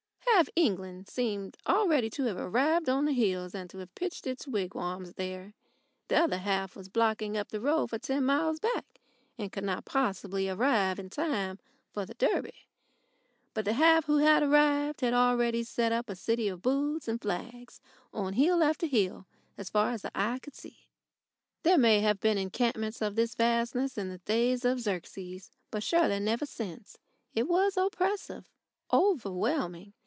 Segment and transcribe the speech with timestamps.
[0.35, 4.47] Half England seemed already to have arrived on the hills, and to have pitched its
[4.47, 5.53] wigwams there.
[6.07, 8.99] The other half was blocking up the road for ten miles back,
[9.37, 11.59] and could not possibly arrive in time
[11.91, 12.65] for the Derby;
[13.53, 17.21] but the half who had arrived had already set up a city of booths and
[17.21, 17.79] flags
[18.11, 19.27] on hill after hill
[19.59, 20.87] as far as the eye could see.
[21.61, 26.19] There may have been encampments of this vastness in the days of Xerxes, but surely
[26.19, 26.97] never since.
[27.35, 28.49] It was oppressive,
[28.91, 29.93] overwhelming.